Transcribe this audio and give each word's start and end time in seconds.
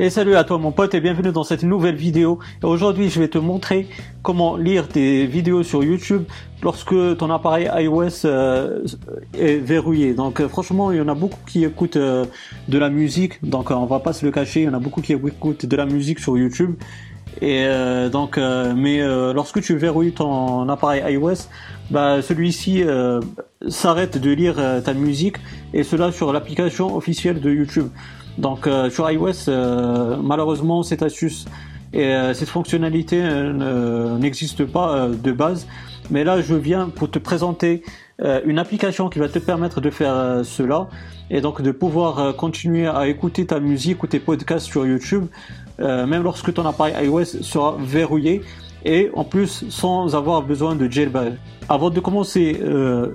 Et 0.00 0.10
salut 0.10 0.36
à 0.36 0.44
toi 0.44 0.58
mon 0.58 0.70
pote 0.70 0.94
et 0.94 1.00
bienvenue 1.00 1.32
dans 1.32 1.42
cette 1.42 1.64
nouvelle 1.64 1.96
vidéo. 1.96 2.38
aujourd'hui 2.62 3.10
je 3.10 3.18
vais 3.18 3.26
te 3.26 3.36
montrer 3.36 3.88
comment 4.22 4.56
lire 4.56 4.86
des 4.86 5.26
vidéos 5.26 5.64
sur 5.64 5.82
YouTube 5.82 6.22
lorsque 6.62 6.94
ton 7.16 7.28
appareil 7.32 7.68
iOS 7.74 8.24
euh, 8.24 8.84
est 9.36 9.56
verrouillé. 9.56 10.14
Donc 10.14 10.38
euh, 10.38 10.46
franchement 10.46 10.92
il 10.92 10.98
y 10.98 11.00
en 11.00 11.08
a 11.08 11.16
beaucoup 11.16 11.40
qui 11.48 11.64
écoutent 11.64 11.96
euh, 11.96 12.24
de 12.68 12.78
la 12.78 12.90
musique, 12.90 13.44
donc 13.44 13.72
on 13.72 13.86
va 13.86 13.98
pas 13.98 14.12
se 14.12 14.24
le 14.24 14.30
cacher, 14.30 14.60
il 14.60 14.66
y 14.66 14.68
en 14.68 14.74
a 14.74 14.78
beaucoup 14.78 15.00
qui 15.00 15.14
écoutent 15.14 15.66
de 15.66 15.76
la 15.76 15.84
musique 15.84 16.20
sur 16.20 16.38
YouTube. 16.38 16.76
Et 17.40 17.68
donc, 18.10 18.36
mais 18.36 19.00
lorsque 19.32 19.60
tu 19.60 19.76
verrouilles 19.76 20.10
ton 20.10 20.68
appareil 20.68 21.02
iOS, 21.12 21.46
bah, 21.88 22.20
celui-ci 22.20 22.82
s'arrête 23.68 24.18
de 24.18 24.30
lire 24.30 24.56
ta 24.82 24.92
musique 24.92 25.36
et 25.72 25.84
cela 25.84 26.10
sur 26.10 26.32
l'application 26.32 26.96
officielle 26.96 27.40
de 27.40 27.50
YouTube. 27.50 27.90
Donc 28.38 28.66
euh, 28.66 28.88
sur 28.88 29.10
iOS, 29.10 29.48
euh, 29.48 30.16
malheureusement, 30.22 30.82
cette 30.82 31.02
astuce 31.02 31.44
et 31.92 32.04
euh, 32.04 32.34
cette 32.34 32.48
fonctionnalité 32.48 33.22
n'existe 34.18 34.64
pas 34.64 35.08
de 35.08 35.32
base. 35.32 35.66
Mais 36.10 36.24
là, 36.24 36.40
je 36.40 36.54
viens 36.54 36.88
pour 36.88 37.10
te 37.10 37.18
présenter 37.18 37.82
une 38.46 38.58
application 38.58 39.08
qui 39.10 39.18
va 39.20 39.28
te 39.28 39.38
permettre 39.38 39.80
de 39.80 39.90
faire 39.90 40.40
cela 40.42 40.88
et 41.30 41.40
donc 41.40 41.62
de 41.62 41.70
pouvoir 41.70 42.34
continuer 42.34 42.88
à 42.88 43.06
écouter 43.06 43.46
ta 43.46 43.60
musique 43.60 44.02
ou 44.02 44.06
tes 44.06 44.18
podcasts 44.18 44.66
sur 44.66 44.86
YouTube, 44.86 45.26
même 45.78 46.22
lorsque 46.22 46.52
ton 46.52 46.66
appareil 46.66 46.94
iOS 47.06 47.42
sera 47.42 47.76
verrouillé 47.78 48.42
et 48.84 49.10
en 49.14 49.24
plus 49.24 49.68
sans 49.68 50.14
avoir 50.14 50.42
besoin 50.42 50.76
de 50.76 50.90
jailbreak. 50.90 51.34
Avant 51.68 51.90
de 51.90 52.00
commencer 52.00 52.58
euh, 52.62 53.08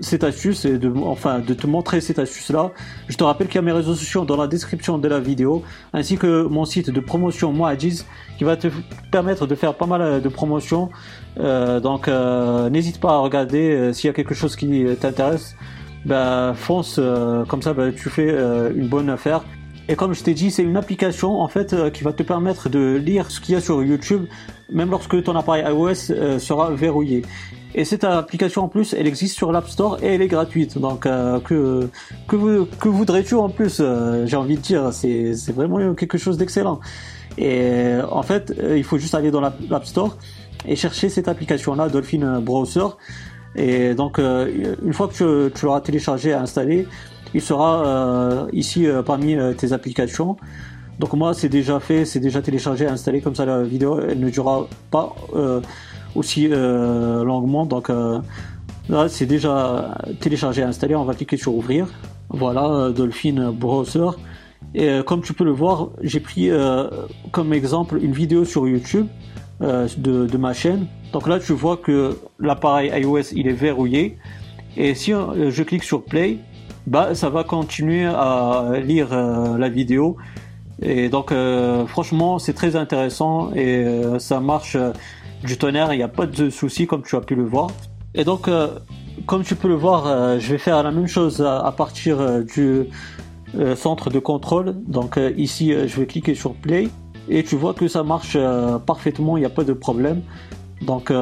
cette 0.00 0.22
astuce 0.22 0.64
et 0.64 0.78
de, 0.78 0.92
enfin 1.02 1.40
de 1.40 1.52
te 1.52 1.66
montrer 1.66 2.00
cette 2.00 2.20
astuce 2.20 2.50
là, 2.50 2.70
je 3.08 3.16
te 3.16 3.24
rappelle 3.24 3.48
qu'il 3.48 3.56
y 3.56 3.58
a 3.58 3.62
mes 3.62 3.72
réseaux 3.72 3.94
sociaux 3.94 4.24
dans 4.24 4.36
la 4.36 4.46
description 4.46 4.98
de 4.98 5.08
la 5.08 5.18
vidéo, 5.18 5.64
ainsi 5.92 6.16
que 6.16 6.44
mon 6.44 6.64
site 6.64 6.90
de 6.90 7.00
promotion 7.00 7.52
Moajiz 7.52 8.06
qui 8.36 8.44
va 8.44 8.56
te 8.56 8.68
permettre 9.10 9.46
de 9.46 9.54
faire 9.56 9.74
pas 9.74 9.86
mal 9.86 10.22
de 10.22 10.28
promotions. 10.28 10.90
Euh, 11.40 11.80
donc 11.80 12.06
euh, 12.06 12.70
n'hésite 12.70 13.00
pas 13.00 13.14
à 13.14 13.18
regarder 13.18 13.92
s'il 13.92 14.06
y 14.06 14.10
a 14.10 14.14
quelque 14.14 14.34
chose 14.34 14.54
qui 14.54 14.84
t'intéresse. 15.00 15.56
Ben, 16.04 16.54
fonce, 16.54 17.00
comme 17.48 17.62
ça 17.62 17.74
ben, 17.74 17.92
tu 17.92 18.08
fais 18.08 18.30
une 18.76 18.86
bonne 18.86 19.10
affaire. 19.10 19.42
Et 19.88 19.96
comme 19.96 20.14
je 20.14 20.22
t'ai 20.22 20.34
dit, 20.34 20.50
c'est 20.50 20.62
une 20.62 20.76
application 20.76 21.40
en 21.40 21.48
fait 21.48 21.74
qui 21.92 22.04
va 22.04 22.12
te 22.12 22.22
permettre 22.22 22.68
de 22.68 22.96
lire 22.96 23.30
ce 23.30 23.40
qu'il 23.40 23.54
y 23.54 23.56
a 23.56 23.60
sur 23.60 23.82
YouTube 23.82 24.26
même 24.70 24.90
lorsque 24.90 25.22
ton 25.22 25.34
appareil 25.36 25.64
iOS 25.66 26.10
euh, 26.10 26.38
sera 26.38 26.70
verrouillé. 26.70 27.22
Et 27.74 27.84
cette 27.84 28.04
application 28.04 28.64
en 28.64 28.68
plus, 28.68 28.94
elle 28.94 29.06
existe 29.06 29.36
sur 29.36 29.52
l'App 29.52 29.68
Store 29.68 29.98
et 30.02 30.14
elle 30.14 30.22
est 30.22 30.28
gratuite. 30.28 30.78
Donc 30.78 31.06
euh, 31.06 31.38
que 31.40 31.88
que, 32.26 32.88
voudrais-tu 32.88 33.34
en 33.34 33.48
plus 33.48 33.78
euh, 33.80 34.26
J'ai 34.26 34.36
envie 34.36 34.56
de 34.56 34.62
dire, 34.62 34.92
c'est 34.92 35.34
c'est 35.34 35.52
vraiment 35.52 35.94
quelque 35.94 36.18
chose 36.18 36.38
d'excellent. 36.38 36.80
Et 37.36 37.94
en 38.10 38.22
fait, 38.22 38.52
il 38.74 38.82
faut 38.82 38.98
juste 38.98 39.14
aller 39.14 39.30
dans 39.30 39.40
l'App 39.40 39.84
Store 39.84 40.16
et 40.66 40.74
chercher 40.74 41.08
cette 41.08 41.28
application-là, 41.28 41.88
Dolphin 41.88 42.40
Browser. 42.40 42.96
Et 43.54 43.94
donc 43.94 44.18
une 44.18 44.92
fois 44.92 45.06
que 45.08 45.48
tu, 45.48 45.54
tu 45.54 45.64
l'auras 45.64 45.80
téléchargé 45.80 46.30
et 46.30 46.34
installé, 46.34 46.88
il 47.34 47.42
sera 47.42 48.46
ici 48.52 48.86
parmi 49.04 49.36
tes 49.56 49.72
applications. 49.72 50.36
Donc 50.98 51.12
moi 51.12 51.32
c'est 51.32 51.48
déjà 51.48 51.78
fait, 51.78 52.04
c'est 52.04 52.18
déjà 52.18 52.42
téléchargé, 52.42 52.86
installé, 52.86 53.20
comme 53.20 53.34
ça 53.34 53.44
la 53.44 53.62
vidéo 53.62 54.00
elle 54.00 54.18
ne 54.18 54.30
durera 54.30 54.66
pas 54.90 55.14
euh, 55.34 55.60
aussi 56.16 56.48
euh, 56.50 57.22
longuement. 57.22 57.66
Donc 57.66 57.88
euh, 57.88 58.20
là 58.88 59.08
c'est 59.08 59.26
déjà 59.26 59.96
téléchargé, 60.20 60.62
installé, 60.62 60.96
on 60.96 61.04
va 61.04 61.14
cliquer 61.14 61.36
sur 61.36 61.54
ouvrir. 61.54 61.86
Voilà, 62.30 62.90
Dolphin 62.90 63.52
Browser. 63.52 64.10
Et 64.74 65.00
comme 65.06 65.22
tu 65.22 65.32
peux 65.32 65.44
le 65.44 65.52
voir, 65.52 65.90
j'ai 66.02 66.20
pris 66.20 66.50
comme 67.30 67.54
exemple 67.54 67.98
une 68.02 68.12
vidéo 68.12 68.44
sur 68.44 68.68
YouTube 68.68 69.06
de, 69.60 70.26
de, 70.26 70.36
ma 70.36 70.52
chaîne. 70.52 70.86
Donc 71.12 71.26
là 71.26 71.38
tu 71.38 71.52
vois 71.54 71.78
que 71.78 72.18
l'appareil 72.38 72.90
iOS 73.02 73.32
il 73.32 73.46
est 73.46 73.52
verrouillé. 73.52 74.18
Et 74.76 74.94
si 74.94 75.12
je 75.12 75.62
clique 75.62 75.84
sur 75.84 76.04
play, 76.04 76.38
bah 76.88 77.14
ça 77.14 77.28
va 77.28 77.44
continuer 77.44 78.06
à 78.06 78.72
lire 78.82 79.08
la 79.12 79.68
vidéo 79.68 80.16
et 80.80 81.08
donc, 81.08 81.32
euh, 81.32 81.86
franchement, 81.86 82.38
c'est 82.38 82.52
très 82.52 82.76
intéressant 82.76 83.52
et 83.54 83.84
euh, 83.84 84.18
ça 84.18 84.40
marche 84.40 84.76
euh, 84.76 84.92
du 85.42 85.58
tonnerre. 85.58 85.92
Il 85.92 85.96
n'y 85.96 86.04
a 86.04 86.08
pas 86.08 86.26
de 86.26 86.50
souci, 86.50 86.86
comme 86.86 87.02
tu 87.02 87.16
as 87.16 87.20
pu 87.20 87.34
le 87.34 87.44
voir. 87.44 87.68
Et 88.14 88.24
donc, 88.24 88.48
comme 89.26 89.44
tu 89.44 89.54
peux 89.54 89.68
le 89.68 89.74
voir, 89.74 90.40
je 90.40 90.50
vais 90.50 90.58
faire 90.58 90.82
la 90.82 90.90
même 90.90 91.06
chose 91.06 91.42
à, 91.42 91.72
partir 91.76 92.42
du 92.42 92.84
centre 93.76 94.10
de 94.10 94.18
contrôle. 94.18 94.74
Donc, 94.86 95.20
ici, 95.36 95.72
je 95.72 96.00
vais 96.00 96.06
cliquer 96.06 96.34
sur 96.34 96.54
Play 96.54 96.88
et 97.28 97.44
tu 97.44 97.54
vois 97.54 97.74
que 97.74 97.86
ça 97.86 98.02
marche 98.02 98.36
parfaitement. 98.86 99.36
Il 99.36 99.40
n'y 99.40 99.46
a 99.46 99.50
pas 99.50 99.62
de 99.62 99.74
problème. 99.74 100.22
Donc, 100.80 101.12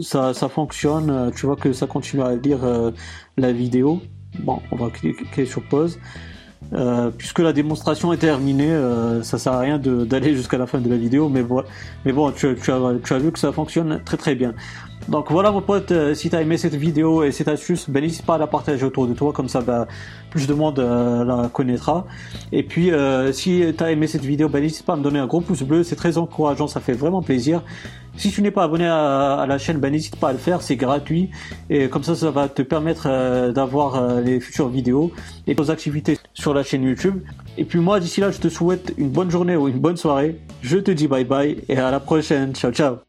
ça, 0.00 0.34
ça 0.34 0.48
fonctionne. 0.48 1.30
Tu 1.34 1.46
vois 1.46 1.56
que 1.56 1.72
ça 1.72 1.86
continue 1.86 2.22
à 2.22 2.34
lire 2.34 2.60
la 3.38 3.52
vidéo. 3.52 4.02
Bon, 4.38 4.60
on 4.70 4.76
va 4.76 4.90
cliquer 4.90 5.44
sur 5.44 5.62
pause. 5.62 5.98
Euh, 6.72 7.10
puisque 7.16 7.40
la 7.40 7.52
démonstration 7.52 8.12
est 8.12 8.18
terminée, 8.18 8.70
euh, 8.70 9.22
ça 9.22 9.38
sert 9.38 9.52
à 9.54 9.60
rien 9.60 9.78
d'aller 9.78 10.36
jusqu'à 10.36 10.58
la 10.58 10.66
fin 10.66 10.78
de 10.78 10.88
la 10.88 10.96
vidéo, 10.96 11.28
mais, 11.28 11.42
bon, 11.42 11.64
mais 12.04 12.12
bon, 12.12 12.30
tu, 12.30 12.46
as, 12.46 13.18
vu 13.18 13.32
que 13.32 13.38
ça 13.38 13.50
fonctionne 13.50 14.00
très 14.04 14.16
très 14.16 14.34
bien. 14.34 14.54
Donc 15.08 15.32
voilà 15.32 15.50
mon 15.50 15.62
pote, 15.62 15.90
euh, 15.92 16.14
si 16.14 16.30
tu 16.30 16.36
as 16.36 16.42
aimé 16.42 16.56
cette 16.58 16.74
vidéo 16.74 17.24
et 17.24 17.32
cette 17.32 17.48
astuce, 17.48 17.88
ben, 17.88 18.02
n'hésite 18.02 18.24
pas 18.24 18.34
à 18.34 18.38
la 18.38 18.46
partager 18.46 18.84
autour 18.84 19.06
de 19.06 19.14
toi, 19.14 19.32
comme 19.32 19.48
ça 19.48 19.60
ben, 19.60 19.86
plus 20.30 20.46
de 20.46 20.54
monde 20.54 20.78
euh, 20.78 21.24
la 21.24 21.48
connaîtra. 21.48 22.06
Et 22.52 22.62
puis 22.62 22.92
euh, 22.92 23.32
si 23.32 23.64
tu 23.76 23.82
as 23.82 23.90
aimé 23.90 24.06
cette 24.06 24.24
vidéo, 24.24 24.48
ben, 24.48 24.62
n'hésite 24.62 24.84
pas 24.84 24.92
à 24.92 24.96
me 24.96 25.02
donner 25.02 25.18
un 25.18 25.26
gros 25.26 25.40
pouce 25.40 25.62
bleu, 25.62 25.82
c'est 25.82 25.96
très 25.96 26.18
encourageant, 26.18 26.68
ça 26.68 26.80
fait 26.80 26.92
vraiment 26.92 27.22
plaisir. 27.22 27.62
Si 28.20 28.30
tu 28.30 28.42
n'es 28.42 28.50
pas 28.50 28.64
abonné 28.64 28.86
à, 28.86 29.46
la 29.48 29.56
chaîne, 29.56 29.78
ben, 29.78 29.90
n'hésite 29.90 30.16
pas 30.16 30.28
à 30.28 30.32
le 30.32 30.38
faire, 30.38 30.60
c'est 30.60 30.76
gratuit. 30.76 31.30
Et 31.70 31.88
comme 31.88 32.04
ça, 32.04 32.14
ça 32.14 32.30
va 32.30 32.50
te 32.50 32.60
permettre 32.60 33.50
d'avoir 33.50 34.20
les 34.20 34.40
futures 34.40 34.68
vidéos 34.68 35.10
et 35.46 35.54
vos 35.54 35.70
activités 35.70 36.18
sur 36.34 36.52
la 36.52 36.62
chaîne 36.62 36.82
YouTube. 36.82 37.22
Et 37.56 37.64
puis 37.64 37.78
moi, 37.78 37.98
d'ici 37.98 38.20
là, 38.20 38.30
je 38.30 38.38
te 38.38 38.50
souhaite 38.50 38.92
une 38.98 39.08
bonne 39.08 39.30
journée 39.30 39.56
ou 39.56 39.68
une 39.68 39.78
bonne 39.78 39.96
soirée. 39.96 40.38
Je 40.60 40.76
te 40.76 40.90
dis 40.90 41.08
bye 41.08 41.24
bye 41.24 41.64
et 41.70 41.78
à 41.78 41.90
la 41.90 41.98
prochaine. 41.98 42.54
Ciao, 42.54 42.72
ciao. 42.72 43.00